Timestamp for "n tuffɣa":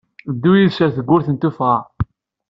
1.31-1.77